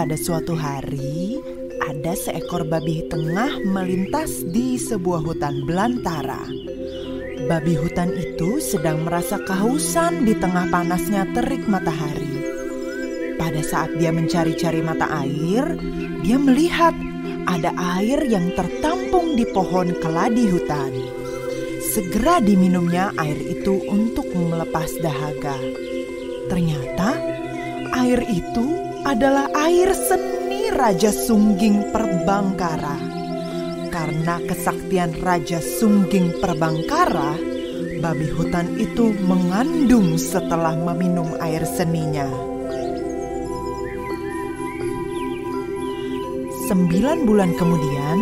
[0.00, 1.36] Pada suatu hari,
[1.84, 6.40] ada seekor babi tengah melintas di sebuah hutan belantara.
[7.44, 12.32] Babi hutan itu sedang merasa kehausan di tengah panasnya terik matahari.
[13.36, 15.76] Pada saat dia mencari-cari mata air,
[16.24, 16.96] dia melihat
[17.44, 17.68] ada
[18.00, 20.96] air yang tertampung di pohon keladi hutan.
[21.92, 25.60] Segera diminumnya air itu untuk melepas dahaga.
[26.48, 27.20] Ternyata
[28.00, 32.96] air itu adalah air seni Raja Sungging Perbangkara.
[33.88, 37.34] Karena kesaktian Raja Sungging Perbangkara,
[38.04, 42.28] babi hutan itu mengandung setelah meminum air seninya.
[46.68, 48.18] Sembilan bulan kemudian,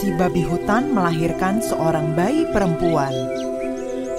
[0.00, 3.12] si babi hutan melahirkan seorang bayi perempuan.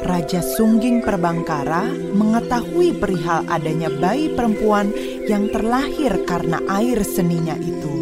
[0.03, 4.91] Raja Sungging Perbangkara mengetahui perihal adanya bayi perempuan
[5.27, 7.93] yang terlahir karena air seninya itu.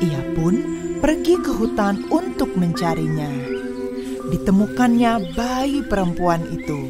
[0.00, 0.54] Ia pun
[1.04, 3.28] pergi ke hutan untuk mencarinya.
[4.30, 6.80] Ditemukannya bayi perempuan itu.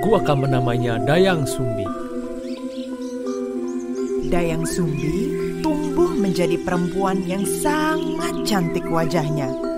[0.00, 1.84] Ku akan menamainya Dayang Sumbi.
[4.30, 9.69] Dayang Sumbi tumbuh menjadi perempuan yang sangat cantik wajahnya.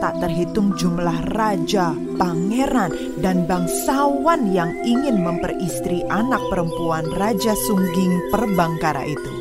[0.00, 2.88] Tak terhitung jumlah raja, pangeran,
[3.20, 9.34] dan bangsawan yang ingin memperistri anak perempuan Raja Sungging Perbangkara itu.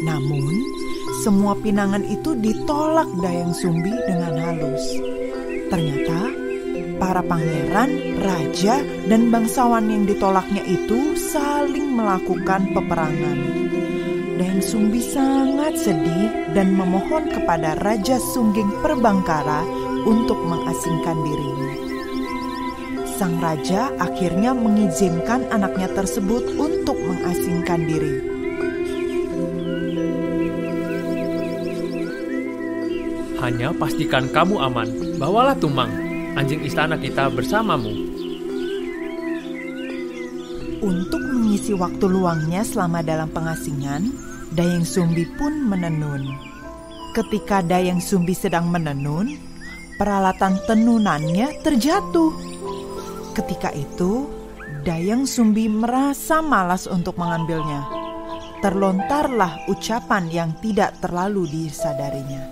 [0.00, 0.64] Namun,
[1.20, 4.84] semua pinangan itu ditolak Dayang Sumbi dengan halus.
[5.68, 6.32] Ternyata,
[6.96, 8.80] para pangeran, raja,
[9.12, 13.65] dan bangsawan yang ditolaknya itu saling melakukan peperangan.
[14.36, 19.64] Dayang Sumbi sangat sedih dan memohon kepada Raja Sungging Perbangkara
[20.04, 21.72] untuk mengasingkan dirinya.
[23.16, 28.20] Sang raja akhirnya mengizinkan anaknya tersebut untuk mengasingkan diri.
[33.40, 35.16] Hanya pastikan kamu aman.
[35.16, 35.88] Bawalah Tumang,
[36.36, 38.04] anjing istana kita bersamamu.
[40.84, 46.22] Untuk mengisi waktu luangnya selama dalam pengasingan, Dayang Sumbi pun menenun.
[47.10, 49.34] Ketika Dayang Sumbi sedang menenun,
[49.98, 52.30] peralatan tenunannya terjatuh.
[53.34, 54.30] Ketika itu,
[54.86, 57.90] Dayang Sumbi merasa malas untuk mengambilnya.
[58.62, 62.46] Terlontarlah ucapan yang tidak terlalu disadarinya.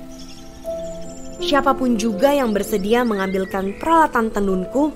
[1.38, 4.91] Siapa pun juga yang bersedia mengambilkan peralatan tenunku,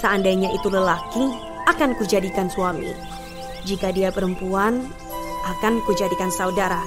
[0.00, 1.28] seandainya itu lelaki,
[1.68, 2.88] akan kujadikan suami.
[3.68, 4.88] Jika dia perempuan,
[5.48, 6.84] akan kujadikan saudara.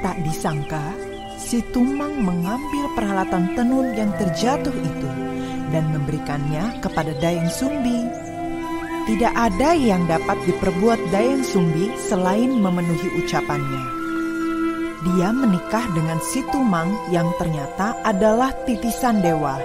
[0.00, 0.80] Tak disangka,
[1.36, 5.10] si Tumang mengambil peralatan tenun yang terjatuh itu
[5.72, 8.04] dan memberikannya kepada Dayang Sumbi.
[9.04, 13.84] Tidak ada yang dapat diperbuat Dayang Sumbi selain memenuhi ucapannya.
[15.04, 19.60] Dia menikah dengan si Tumang yang ternyata adalah titisan dewa.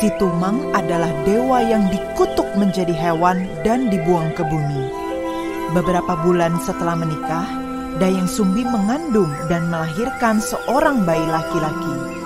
[0.00, 5.05] Si Tumang adalah dewa yang dikutuk menjadi hewan dan dibuang ke bumi.
[5.76, 7.44] Beberapa bulan setelah menikah,
[8.00, 12.16] Dayang Sumbi mengandung dan melahirkan seorang bayi laki-laki.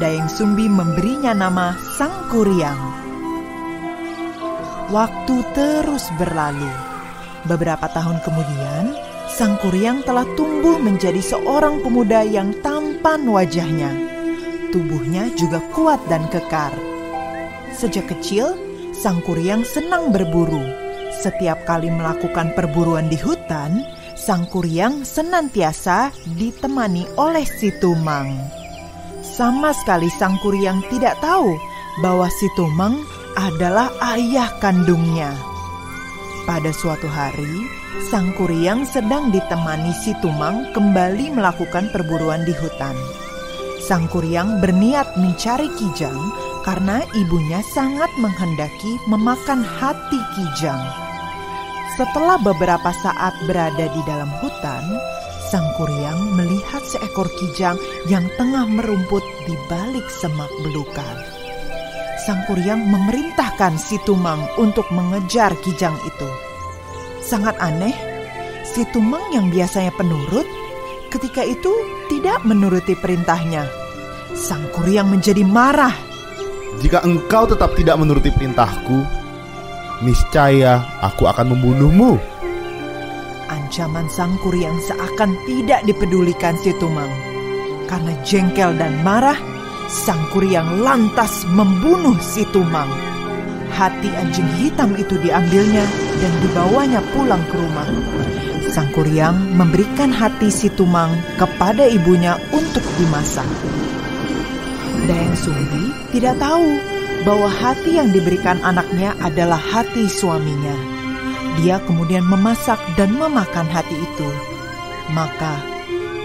[0.00, 2.80] Dayang Sumbi memberinya nama Sang Kuryang.
[4.88, 6.72] Waktu terus berlalu.
[7.44, 8.96] Beberapa tahun kemudian,
[9.28, 13.92] Sang Kuryang telah tumbuh menjadi seorang pemuda yang tampan wajahnya.
[14.72, 16.72] Tubuhnya juga kuat dan kekar.
[17.68, 18.56] Sejak kecil,
[18.96, 20.83] Sang Kuryang senang berburu.
[21.24, 23.80] Setiap kali melakukan perburuan di hutan,
[24.12, 28.28] Sang Kuryang senantiasa ditemani oleh si Tumang.
[29.24, 31.56] Sama sekali Sang Kuryang tidak tahu
[32.04, 33.00] bahwa si Tumang
[33.40, 35.32] adalah ayah kandungnya.
[36.44, 37.64] Pada suatu hari,
[38.12, 43.00] Sang Kuryang sedang ditemani si Tumang kembali melakukan perburuan di hutan.
[43.80, 46.20] Sang Kuryang berniat mencari Kijang
[46.68, 51.03] karena ibunya sangat menghendaki memakan hati Kijang.
[51.94, 54.82] Setelah beberapa saat berada di dalam hutan,
[55.46, 57.78] Sang Kuryang melihat seekor kijang
[58.10, 61.14] yang tengah merumput di balik semak belukar.
[62.26, 66.30] Sang Kuryang memerintahkan si Tumang untuk mengejar kijang itu.
[67.22, 67.94] Sangat aneh,
[68.66, 70.50] si Tumang yang biasanya penurut,
[71.14, 71.70] ketika itu
[72.10, 73.70] tidak menuruti perintahnya.
[74.34, 75.94] Sang Kuryang menjadi marah.
[76.82, 79.23] Jika engkau tetap tidak menuruti perintahku,
[80.02, 82.18] niscaya aku akan membunuhmu.
[83.46, 87.10] Ancaman Sang Kuryang seakan tidak dipedulikan si Tumang.
[87.86, 89.36] Karena jengkel dan marah,
[89.86, 92.88] Sang Kuryang lantas membunuh si Tumang.
[93.74, 95.82] Hati anjing hitam itu diambilnya
[96.22, 97.90] dan dibawanya pulang ke rumah.
[98.70, 103.46] Sang Kuryang memberikan hati si Tumang kepada ibunya untuk dimasak.
[105.04, 106.93] Dayang Sumbi tidak tahu
[107.24, 110.76] bahwa hati yang diberikan anaknya adalah hati suaminya.
[111.60, 114.28] Dia kemudian memasak dan memakan hati itu.
[115.12, 115.60] Maka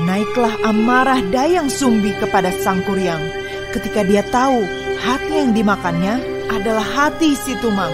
[0.04, 3.24] naiklah amarah Dayang Sumbi kepada Sang Kuryang
[3.72, 4.64] ketika dia tahu
[5.00, 6.20] hati yang dimakannya
[6.52, 7.94] adalah hati si Tumang.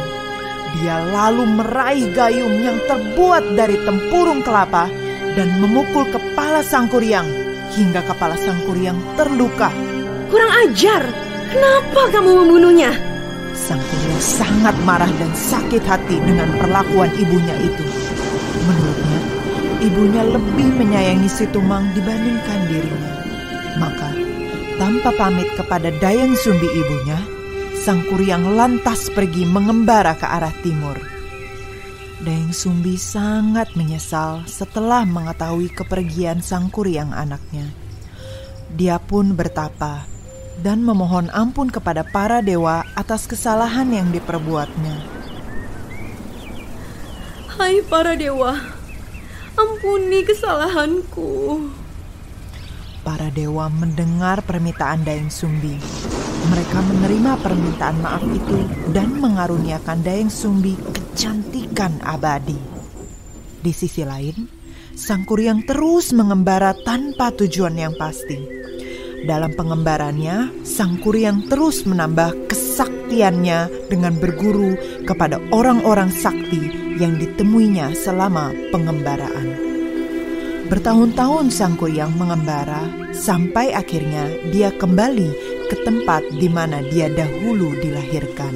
[0.82, 4.92] Dia lalu meraih gayung yang terbuat dari tempurung kelapa
[5.36, 7.28] dan memukul kepala sang kuryang
[7.76, 9.72] hingga kepala sang kuryang terluka.
[10.28, 11.04] Kurang ajar,
[11.56, 12.92] kenapa kamu membunuhnya?
[13.56, 17.86] Sang kuryang sangat marah dan sakit hati dengan perlakuan ibunya itu.
[18.68, 19.20] Menurutnya,
[19.80, 23.14] ibunya lebih menyayangi si Tumang dibandingkan dirinya.
[23.80, 24.12] Maka,
[24.76, 27.20] tanpa pamit kepada Dayang Sumbi ibunya,
[27.80, 30.98] Sang Kuryang lantas pergi mengembara ke arah timur.
[32.20, 37.70] Dayang Sumbi sangat menyesal setelah mengetahui kepergian Sang Kuryang anaknya.
[38.74, 40.15] Dia pun bertapa
[40.62, 45.02] dan memohon ampun kepada para dewa atas kesalahan yang diperbuatnya.
[47.56, 48.60] Hai para dewa,
[49.56, 51.64] ampuni kesalahanku.
[53.02, 55.78] Para dewa mendengar permintaan Dayang Sumbi
[56.46, 58.60] mereka menerima permintaan maaf itu
[58.94, 62.58] dan mengaruniakan Dayang Sumbi kecantikan abadi.
[63.66, 64.46] Di sisi lain,
[64.94, 68.65] Sang Kuryang terus mengembara tanpa tujuan yang pasti.
[69.26, 76.70] Dalam pengembarannya, Sang Kuryang terus menambah kesaktiannya dengan berguru kepada orang-orang sakti
[77.02, 79.58] yang ditemuinya selama pengembaraan.
[80.70, 82.86] Bertahun-tahun Sang Kuryang mengembara
[83.18, 85.30] sampai akhirnya dia kembali
[85.74, 88.54] ke tempat di mana dia dahulu dilahirkan.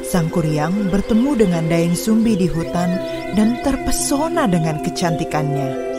[0.00, 2.96] Sang Kuryang bertemu dengan Dayang Sumbi di hutan
[3.36, 5.92] dan terpesona dengan kecantikannya.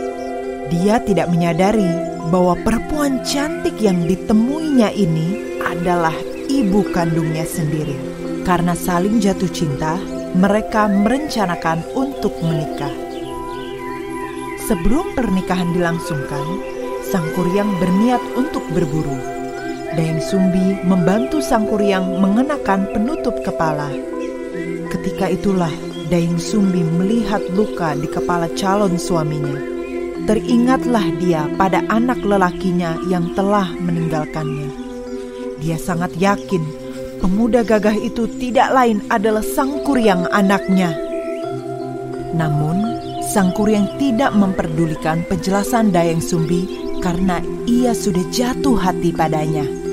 [0.73, 6.13] Dia tidak menyadari bahwa perempuan cantik yang ditemuinya ini adalah
[6.47, 7.95] ibu kandungnya sendiri.
[8.43, 9.95] Karena saling jatuh cinta,
[10.35, 12.91] mereka merencanakan untuk menikah.
[14.67, 16.45] Sebelum pernikahan dilangsungkan,
[17.03, 19.19] Sang Kuryang berniat untuk berburu.
[19.93, 23.91] Dayang Sumbi membantu Sang Kuryang mengenakan penutup kepala.
[24.89, 25.71] Ketika itulah
[26.07, 29.72] Dayang Sumbi melihat luka di kepala calon suaminya.
[30.23, 34.71] Teringatlah dia pada anak lelakinya yang telah meninggalkannya.
[35.59, 36.63] Dia sangat yakin
[37.19, 40.95] pemuda gagah itu tidak lain adalah Sang Kuryang anaknya.
[42.35, 46.67] Namun, Sang Kuryang tidak memperdulikan penjelasan Dayang Sumbi
[47.03, 49.83] karena ia sudah jatuh hati padanya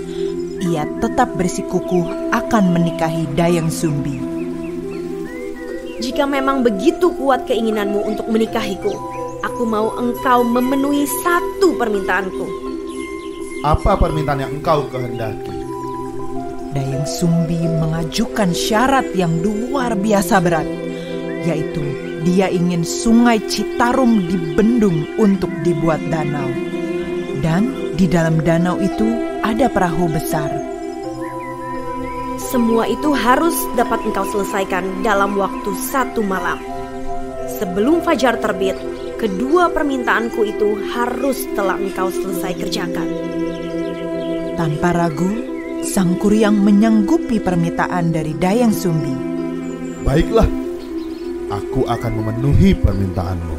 [0.61, 4.21] ia tetap bersikukuh akan menikahi Dayang Sumbi.
[6.01, 8.93] Jika memang begitu kuat keinginanmu untuk menikahiku,
[9.41, 12.47] aku mau engkau memenuhi satu permintaanku.
[13.61, 15.53] Apa permintaan yang engkau kehendaki?
[16.71, 20.69] Dayang Sumbi mengajukan syarat yang luar biasa berat,
[21.45, 21.83] yaitu
[22.23, 26.49] dia ingin sungai Citarum dibendung untuk dibuat danau.
[27.41, 29.09] Dan di dalam danau itu
[29.41, 30.53] ada perahu besar.
[32.41, 36.59] Semua itu harus dapat engkau selesaikan dalam waktu satu malam.
[37.61, 38.75] Sebelum fajar terbit,
[39.21, 43.09] kedua permintaanku itu harus telah engkau selesai kerjakan.
[44.57, 45.29] Tanpa ragu,
[45.85, 49.13] Sang Kuryang menyanggupi permintaan dari Dayang Sumbi.
[50.01, 50.49] Baiklah,
[51.53, 53.57] aku akan memenuhi permintaanmu.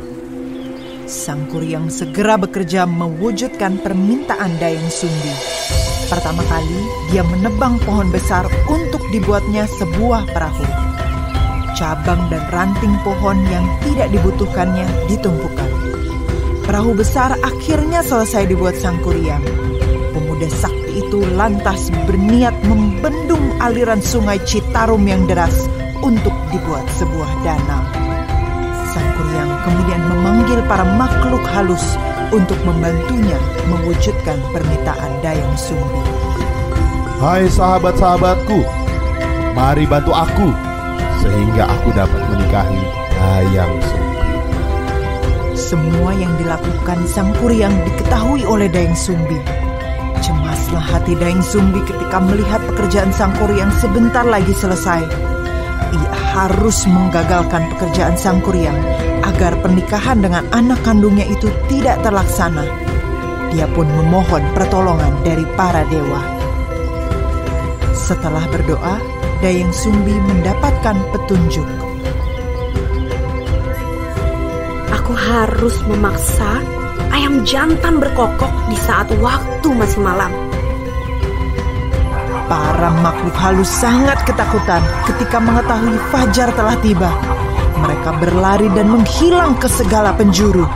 [1.05, 5.33] Sang Kuryang segera bekerja mewujudkan permintaan Dayang Sumbi.
[6.09, 6.81] Pertama kali,
[7.13, 10.90] dia menebang pohon besar untuk dibuatnya sebuah perahu.
[11.81, 15.65] Cabang dan ranting pohon yang tidak dibutuhkannya ditumpukan.
[16.61, 19.41] Perahu besar akhirnya selesai dibuat sang kuryang.
[20.13, 25.65] Pemuda sakti itu lantas berniat membendung aliran sungai Citarum yang deras
[26.05, 27.81] untuk dibuat sebuah danau.
[28.93, 31.97] Sang kuryang kemudian memanggil para makhluk halus
[32.29, 33.41] untuk membantunya
[33.73, 36.01] mewujudkan permintaan Dayang Sumbi.
[37.17, 38.61] Hai sahabat-sahabatku,
[39.57, 40.70] mari bantu aku
[41.21, 42.81] sehingga aku dapat menikahi
[43.21, 44.19] Dayang Sumbi.
[45.53, 49.37] Semua yang dilakukan Sang Kuryang diketahui oleh Dayang Sumbi.
[50.19, 55.05] Cemaslah hati Dayang Sumbi ketika melihat pekerjaan Sang Kuryang sebentar lagi selesai.
[55.91, 58.77] Ia harus menggagalkan pekerjaan Sang Kuryang
[59.21, 62.65] agar pernikahan dengan anak kandungnya itu tidak terlaksana.
[63.53, 66.23] Dia pun memohon pertolongan dari para dewa.
[67.91, 69.10] Setelah berdoa,
[69.41, 71.91] Dayang Sumbi mendapatkan petunjuk.
[75.31, 76.59] harus memaksa
[77.13, 80.31] ayam jantan berkokok di saat waktu masih malam.
[82.51, 87.11] Para makhluk halus sangat ketakutan ketika mengetahui fajar telah tiba.
[87.79, 90.67] Mereka berlari dan menghilang ke segala penjuru.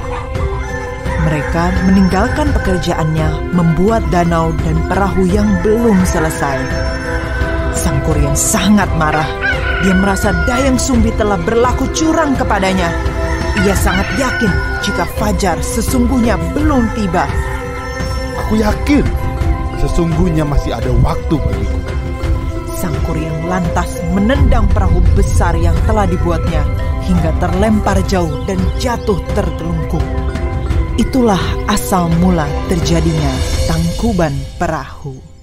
[1.27, 6.63] Mereka meninggalkan pekerjaannya membuat danau dan perahu yang belum selesai.
[7.75, 9.27] Sang Kuryan sangat marah.
[9.83, 12.87] Dia merasa Dayang Sumbi telah berlaku curang kepadanya.
[13.61, 17.27] Ia sangat yakin jika Fajar sesungguhnya belum tiba.
[18.45, 19.03] Aku yakin
[19.83, 21.79] sesungguhnya masih ada waktu bagiku.
[22.79, 26.63] Sang Kuryan lantas menendang perahu besar yang telah dibuatnya
[27.03, 30.03] hingga terlempar jauh dan jatuh tertelungkup.
[30.95, 33.33] Itulah asal mula terjadinya
[33.67, 35.34] tangkuban perahu.